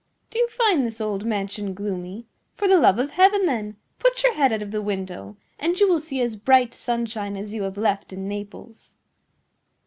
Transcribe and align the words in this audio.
Do 0.31 0.39
you 0.39 0.47
find 0.47 0.83
this 0.83 0.99
old 0.99 1.25
mansion 1.25 1.75
gloomy? 1.75 2.25
For 2.55 2.67
the 2.67 2.79
love 2.79 2.97
of 2.97 3.11
Heaven, 3.11 3.45
then, 3.45 3.77
put 3.99 4.23
your 4.23 4.33
head 4.33 4.51
out 4.51 4.63
of 4.63 4.71
the 4.71 4.81
window, 4.81 5.37
and 5.59 5.79
you 5.79 5.87
will 5.87 5.99
see 5.99 6.19
as 6.21 6.35
bright 6.35 6.73
sunshine 6.73 7.37
as 7.37 7.53
you 7.53 7.61
have 7.61 7.77
left 7.77 8.11
in 8.11 8.27
Naples." 8.27 8.95